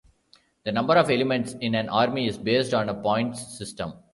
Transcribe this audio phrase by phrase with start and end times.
[0.63, 3.93] The number of elements in an army is based on a points system.